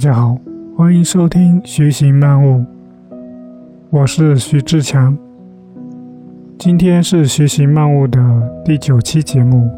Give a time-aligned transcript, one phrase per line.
[0.00, 0.38] 大家好，
[0.78, 2.60] 欢迎收听《学习漫悟》，
[3.90, 5.14] 我是徐志强。
[6.58, 8.18] 今天是《学习漫悟》的
[8.64, 9.70] 第九期节目。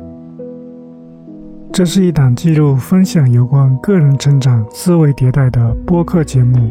[1.72, 6.70] 这是一档记录、分享有关个人成长、思维迭代的播客节目，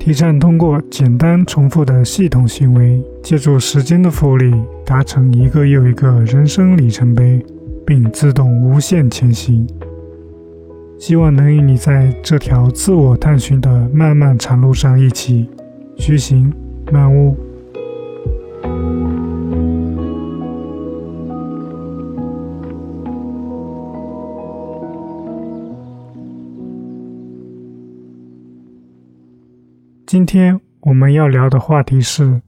[0.00, 4.50] 提倡通过简单重复的系统行为，借助时间的复利，
[4.86, 7.44] 达成一个又一个人生里程碑，
[7.84, 9.66] 并自动无限前行。
[10.98, 15.48] 希望能与你在这条自我探寻的漫漫长路上一起
[15.96, 16.52] 徐行
[16.92, 17.36] 漫悟。
[30.04, 32.42] 今天我们要聊的话题是：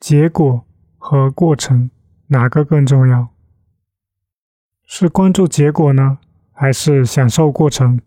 [0.00, 0.64] 结果
[0.96, 1.90] 和过程
[2.28, 3.28] 哪个更重要？
[4.86, 6.18] 是关注结果呢？
[6.60, 8.00] 还是享受过程。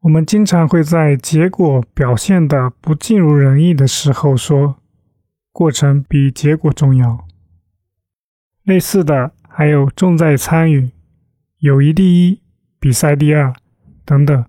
[0.00, 4.80] 我们经常会在结果表现的不尽如人意的时候说，
[5.52, 7.28] 过程比结果重要。
[8.64, 10.90] 类似的还有重在参与、
[11.58, 12.40] 友谊第一、
[12.80, 13.54] 比赛第二
[14.04, 14.44] 等等，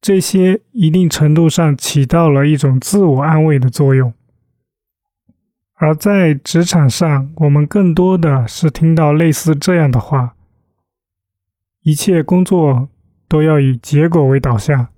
[0.00, 4.12] 这些一定程度上起到了一种自我安慰的作用。
[5.74, 10.34] 而在职场上，我们更多的是听到类似这样的话。
[11.84, 12.88] 一切工作
[13.28, 14.88] 都要以结果为导向。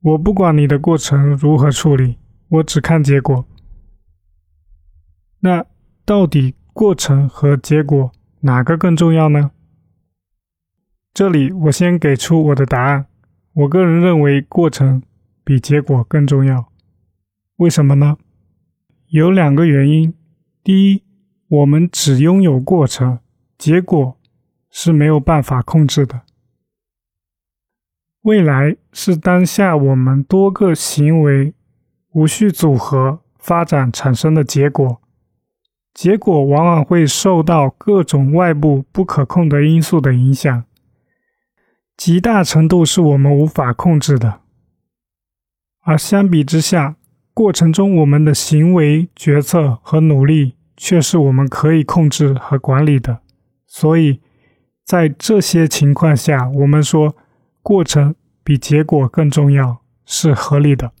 [0.00, 2.16] 我不管你的过程如何处理，
[2.48, 3.46] 我只看结果。
[5.40, 5.66] 那
[6.06, 9.50] 到底过程和结果哪个更重要呢？
[11.12, 13.04] 这里我先给出我的答案。
[13.52, 15.02] 我个人认为过程
[15.44, 16.72] 比结果更重要。
[17.56, 18.16] 为什么呢？
[19.08, 20.14] 有两个原因。
[20.64, 21.02] 第一，
[21.48, 23.18] 我们只拥有过程，
[23.58, 24.16] 结果。
[24.74, 26.22] 是没有办法控制的。
[28.22, 31.52] 未来是当下我们多个行为
[32.12, 35.02] 无序组合发展产生的结果，
[35.92, 40.64] 结果往往会受到各种外部不可控的因素的影响，
[41.96, 44.40] 极大程度是我们无法控制的。
[45.80, 46.96] 而相比之下，
[47.34, 53.20] 过程中我们的行为、决策和努力却是我们可以控制和管理的，
[53.66, 54.20] 所以。
[54.84, 57.16] 在这些情况下，我们说
[57.62, 60.92] 过程比结果更重要是合理的。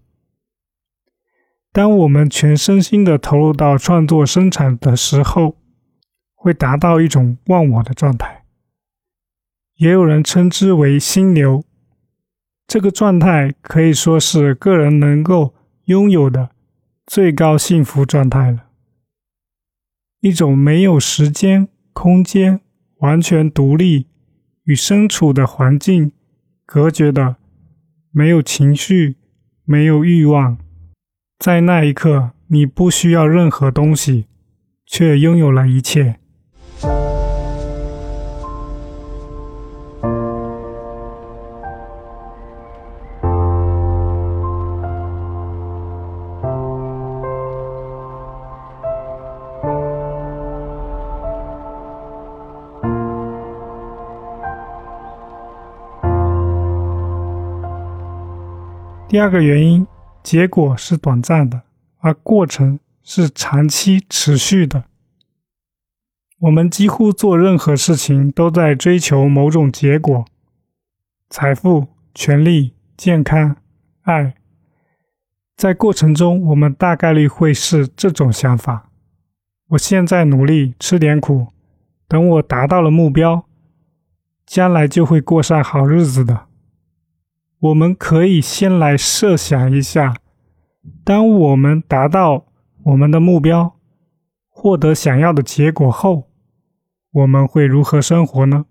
[1.72, 5.56] 当我们全身心的投入到创作生产的时候，
[6.34, 8.44] 会达到一种忘我的状态，
[9.76, 11.64] 也有人称之为心流。
[12.66, 15.54] 这个状态可以说是个人能够
[15.86, 16.50] 拥有的
[17.06, 18.66] 最高幸福状态了，
[20.20, 22.60] 一种没有时间、空间。
[23.02, 24.06] 完全独立，
[24.62, 26.12] 与身处的环境
[26.64, 27.34] 隔绝的，
[28.12, 29.16] 没有情绪，
[29.64, 30.56] 没有欲望，
[31.36, 34.26] 在那一刻，你不需要任何东西，
[34.86, 36.20] 却拥有了一切。
[59.12, 59.86] 第二个原因，
[60.22, 61.64] 结果是短暂的，
[61.98, 64.84] 而过程是长期持续的。
[66.38, 70.24] 我们几乎做任何事情都在追求某种结果：
[71.28, 73.56] 财富、权利、健康、
[74.04, 74.32] 爱。
[75.58, 78.88] 在过程中，我们大概率会是这种想法：
[79.68, 81.48] 我现在努力吃点苦，
[82.08, 83.44] 等我达到了目标，
[84.46, 86.46] 将来就会过上好日子的。
[87.62, 90.16] 我们可以先来设想一下，
[91.04, 92.44] 当我们达到
[92.82, 93.78] 我们的目标，
[94.48, 96.28] 获得想要的结果后，
[97.12, 98.66] 我们会如何生活呢？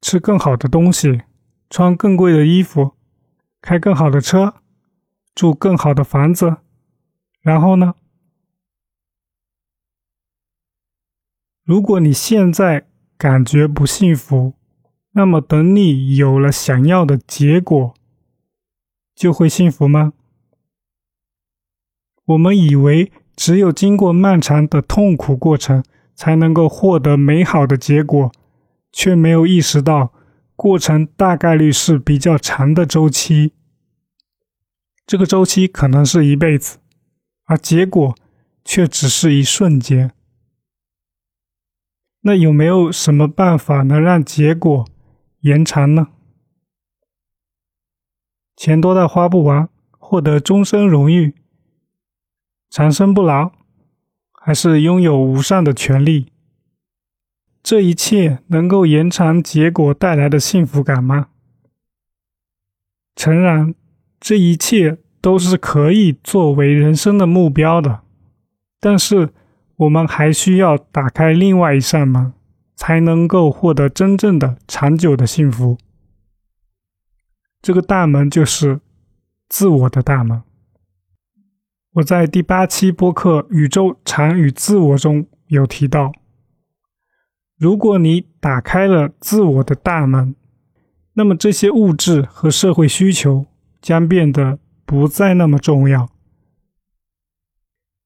[0.00, 1.20] 吃更好的东西，
[1.68, 2.92] 穿更贵的衣服，
[3.60, 4.54] 开更好的车，
[5.34, 6.56] 住更好的房子，
[7.42, 7.94] 然后呢？
[11.62, 12.86] 如果你现在
[13.18, 14.54] 感觉不幸福，
[15.14, 17.94] 那么，等你有了想要的结果，
[19.14, 20.14] 就会幸福吗？
[22.24, 28.32] 我们以为只有经过漫长的痛苦过程，才能够获得美好的结果，
[28.90, 30.14] 却没有意识到
[30.56, 33.52] 过程大概率是比较长的周期。
[35.04, 36.78] 这个周期可能是一辈子，
[37.44, 38.14] 而结果
[38.64, 40.12] 却只是一瞬间。
[42.22, 44.86] 那有没有什么办法能让结果？
[45.42, 46.08] 延长呢？
[48.56, 49.68] 钱多到花不完，
[49.98, 51.34] 获得终身荣誉，
[52.70, 53.50] 长生不老，
[54.32, 56.32] 还是拥有无上的权利？
[57.60, 61.28] 这一切能够延长结果带来的幸福感吗？
[63.16, 63.74] 诚然，
[64.20, 68.02] 这一切都是可以作为人生的目标的，
[68.78, 69.30] 但是
[69.74, 72.32] 我们还需要打开另外一扇门，
[72.82, 75.78] 才能够获得真正的长久的幸福。
[77.60, 78.80] 这个大门就是
[79.48, 80.42] 自我的大门。
[81.92, 86.10] 我在第八期播客《宇宙禅与自我》中有提到。
[87.56, 90.34] 如果你打开了自我的大门，
[91.12, 93.46] 那么这些物质和社会需求
[93.80, 96.10] 将变得不再那么重要，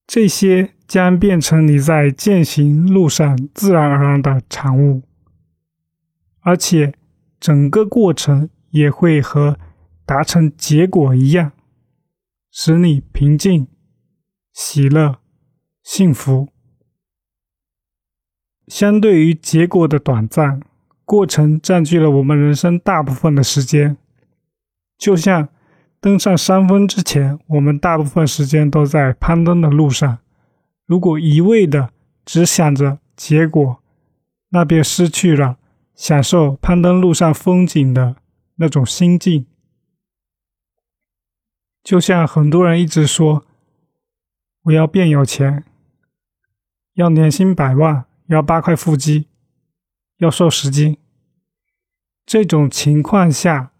[0.06, 5.02] 这些将变成你在践行路上自然而然的产物，
[6.40, 6.94] 而且
[7.40, 9.58] 整个过程也会和
[10.04, 11.50] 达成结果一样，
[12.52, 13.66] 使你平静、
[14.52, 15.18] 喜乐、
[15.82, 16.48] 幸福。
[18.68, 20.60] 相对于结果的短暂，
[21.04, 23.96] 过程占据了我们人生大部分的时间。
[24.96, 25.48] 就像
[26.06, 30.18] 登上山峰之前，我们大部分时间都在攀登的路上。
[30.84, 31.90] 如果一味的
[32.24, 33.82] 只想着结果，
[34.50, 35.58] 那便失去了
[35.96, 38.14] 享受攀登路上风景的
[38.54, 39.46] 那种心境。
[41.82, 43.44] 就像很多人一直说
[44.62, 45.64] ：“我要变有钱，
[46.94, 49.26] 要年薪百万。”要八块腹肌，
[50.18, 50.98] 要瘦十斤。
[52.24, 53.72] 这种情况下，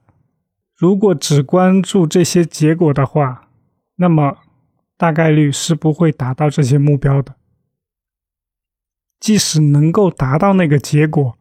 [0.77, 3.49] 如果只关注这些结果的话，
[3.97, 4.37] 那么
[4.99, 7.37] 大概率是不会达到这些目标的。
[9.19, 11.39] 即使能够达到那个结果，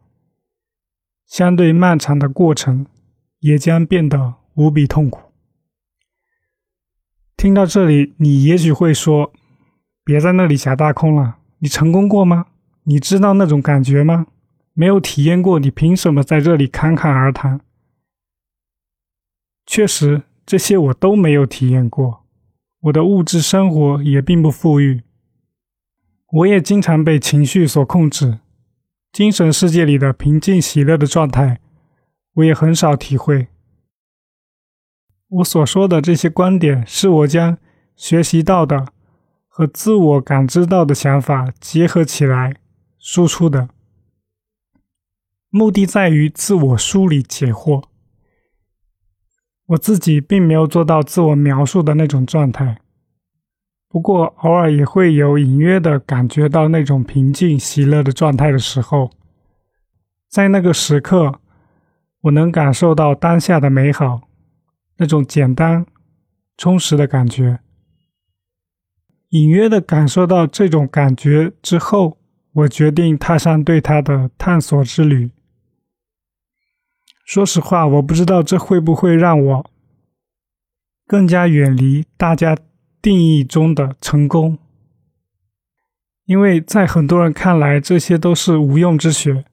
[1.26, 2.86] 相对漫长的过程
[3.40, 5.20] 也将变得无比痛苦。
[7.36, 9.34] 听到这里，你也许会说
[10.02, 12.46] ：“别在那里假大空了，你成功过吗？”
[12.88, 14.28] 你知道那种感觉吗？
[14.72, 17.60] 没有体验过，你凭什么在这里侃侃而谈？
[19.66, 22.24] 确实，这些我都没有体验过。
[22.82, 25.02] 我的物质生活也并不富裕，
[26.32, 28.38] 我也经常被情绪所控制。
[29.12, 31.60] 精神世界里的平静喜乐的状态，
[32.34, 33.48] 我也很少体会。
[35.28, 37.58] 我所说的这些观点，是我将
[37.96, 38.92] 学习到的
[39.48, 42.56] 和自我感知到的想法结合起来。
[42.98, 43.68] 输出的
[45.48, 47.84] 目的在于自我梳理解惑。
[49.66, 52.78] 我自己并没有做到自我描述的那种状态，
[53.88, 59.10] 不过偶尔也会有隐约的感觉到那种平静喜乐的状态的时候，
[60.28, 61.40] 在那个时刻，
[62.22, 64.22] 我能感受到当下的美好，
[64.98, 65.84] 那种简单
[66.56, 67.60] 充实的感觉。
[69.30, 72.18] 隐约的感受到这种感觉之后。
[72.56, 75.30] 我决定踏上对它的探索之旅。
[77.26, 79.70] 说实话，我不知道这会不会让我
[81.08, 82.56] 更加远离大家
[83.02, 84.58] 定义中的成功，
[86.24, 89.44] 因为在很多人看来，这些都是无用之学。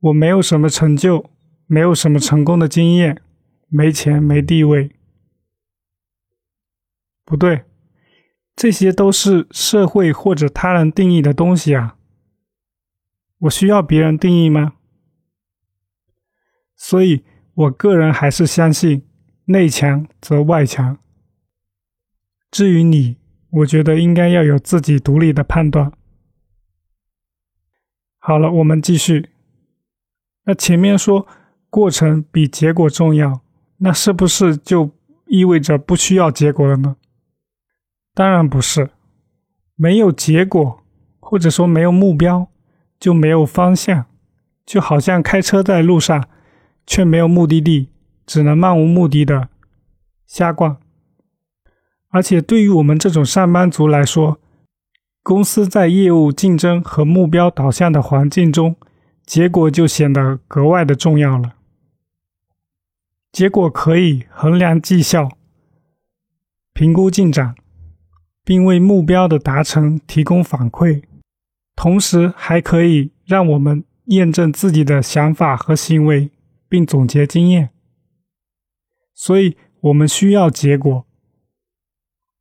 [0.00, 1.30] 我没有什么成就，
[1.68, 3.22] 没有什么成功的经验，
[3.68, 4.90] 没钱，没地位。
[7.24, 7.62] 不对。
[8.56, 11.96] 这些都是社会或者他人定义的东西啊，
[13.38, 14.74] 我需要别人定义吗？
[16.86, 17.24] 所以，
[17.54, 19.06] 我个人还是相信
[19.46, 20.98] 内强则外强。
[22.50, 23.16] 至于你，
[23.48, 25.90] 我觉得应该要有自己独立的判断。
[28.18, 29.30] 好了，我们继续。
[30.44, 31.26] 那前面说
[31.70, 33.40] 过程比结果重要，
[33.78, 34.90] 那是不是就
[35.26, 36.96] 意味着不需要结果了呢？
[38.12, 38.90] 当然不是，
[39.74, 40.82] 没有结果，
[41.18, 42.50] 或者说没有目标，
[43.00, 44.04] 就没有方向，
[44.66, 46.28] 就好像开车在路上，
[46.86, 47.88] 却没有目的地，
[48.26, 49.48] 只能漫无目的的
[50.26, 50.76] 瞎逛。
[52.08, 54.40] 而且对于我们这种上班族来说，
[55.22, 58.76] 公司在业务竞争和目标导向的环境中，
[59.24, 61.54] 结果就显得格外的重要了。
[63.32, 65.30] 结果可以衡量绩效，
[66.72, 67.54] 评估进展。
[68.46, 71.02] 并为目标的达成提供反馈，
[71.74, 76.30] 同时还可以让我们验证自己的想法和行为，
[76.74, 77.70] 并总结经验。
[79.14, 81.06] 所以，我们需要结果。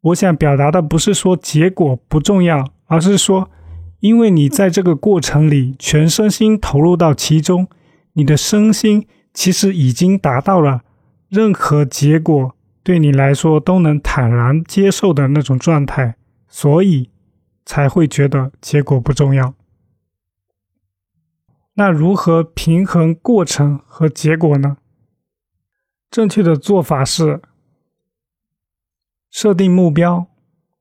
[0.02, 3.52] 我想表达的不是说结果不重要，而是说，
[4.00, 7.68] 因为你在这个过程里全身心投入到其中，
[8.14, 10.82] 你的身心其实已经达到了
[11.30, 16.16] 任何结果对你来说都能坦然接受的那种状态，
[16.48, 17.12] 所以
[17.64, 19.54] 才会觉得结果不重要。
[21.76, 24.78] 那如何平衡过程和结果呢？
[26.12, 27.42] 正确的做法是
[29.32, 30.28] 设定目标，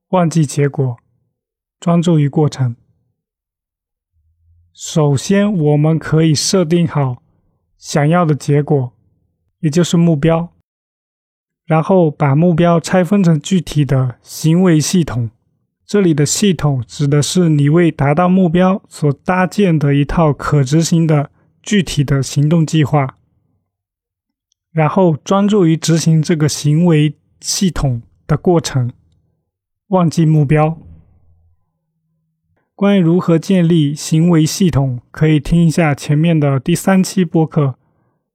[0.09, 0.97] 忘记结果，
[1.79, 2.75] 专注于过程。
[4.71, 7.23] 首先，我们可以设定好
[7.77, 8.93] 想要的结果，
[9.59, 10.53] 也就是目标，
[11.65, 15.31] 然后把目标拆分成具体的行为系统。
[15.85, 21.29] 这里的系统指的是你为达到目标所搭建的一套可执行的
[21.61, 23.17] 具体的行动计划，
[24.71, 28.91] 然后专注于执行这个行为系统的过程，
[29.87, 30.79] 忘记目标。
[32.73, 37.65] 关于如何建立行为系统，可以听一下前面的第三期播客《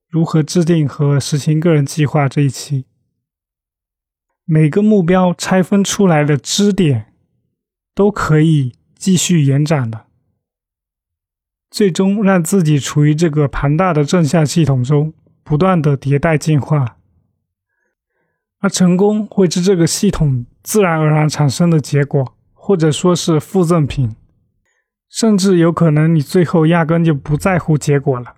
[0.08, 2.84] 如何制定和实行个人计划》这一期。
[4.44, 7.07] 每个目标拆分出来的支点。
[7.98, 10.06] 都可以继续延展的，
[11.68, 15.12] 最终让自己处于这个庞大的正向系统中，
[15.42, 16.96] 不断的迭代进化。
[18.60, 24.14] 而成功会是这个系统自然而然产生的结果，或者说是附赠品，
[25.10, 28.36] 甚至有可能你最后压根就不在乎结果了，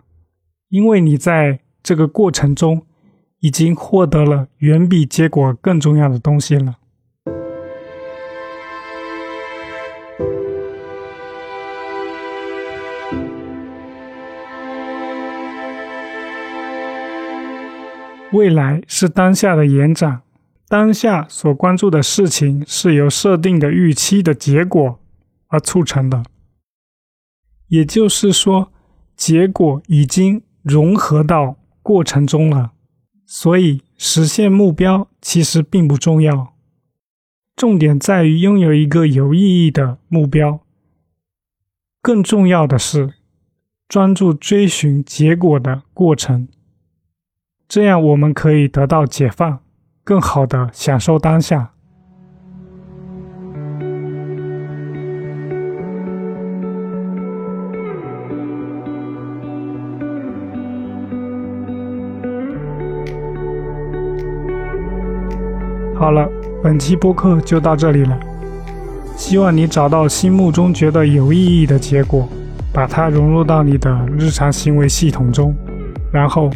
[0.71, 2.87] 因为你在这个过程中
[3.41, 6.79] 已经获得了远比结果更重要的东西了。
[18.33, 20.23] 未来是当下的延展，
[20.69, 25.01] 当下所关注的事情是由设定的预期的结果
[25.49, 26.23] 而促成的，
[27.67, 28.73] 也就是说，
[29.17, 32.71] 结果已经融合到过程中了，
[33.27, 36.55] 所以实现目标其实并不重要，
[37.57, 40.61] 重点在于拥有一个有意义的目标，
[42.01, 43.15] 更重要的是
[43.89, 46.47] 专注追寻结果的过程。
[47.71, 49.61] 这样，我们可以得到解放，
[50.03, 51.71] 更好的享受当下。
[65.95, 66.29] 好了，
[66.65, 68.19] 本期播客就到这里了。
[69.15, 72.29] 希望你找到心目中觉得有意义的结果，
[72.73, 75.55] 把它融入到你的日常行为系统中，
[76.13, 76.51] 然后。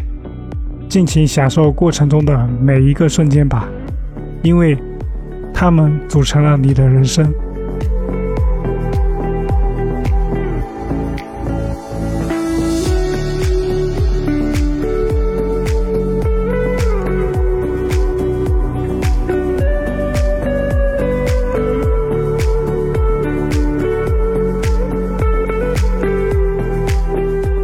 [0.94, 3.68] 尽情享受过程中的每一个瞬间吧，
[4.44, 4.78] 因为
[5.52, 7.34] 它们组成了你的人生。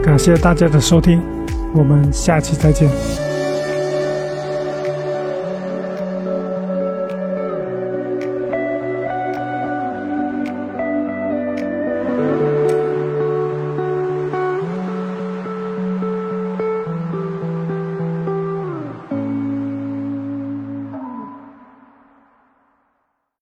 [0.03, 1.23] 感谢大家的收听。
[1.73, 3.30] 我们下期再见。